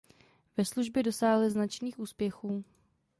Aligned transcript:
Ve 0.57 0.65
službě 0.65 1.03
dosáhly 1.03 1.49
značných 1.51 1.99
úspěchů. 1.99 2.63